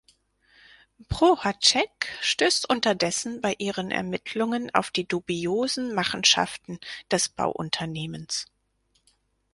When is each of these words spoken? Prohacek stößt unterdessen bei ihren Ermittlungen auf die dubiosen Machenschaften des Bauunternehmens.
Prohacek 1.09 2.07
stößt 2.23 2.67
unterdessen 2.67 3.39
bei 3.39 3.53
ihren 3.59 3.91
Ermittlungen 3.91 4.73
auf 4.73 4.89
die 4.89 5.07
dubiosen 5.07 5.93
Machenschaften 5.93 6.79
des 7.11 7.29
Bauunternehmens. 7.29 8.47